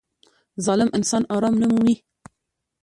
•ظالم 0.65 0.89
انسان 0.97 1.23
آرام 1.35 1.55
نه 1.61 1.67
مومي. 1.71 1.95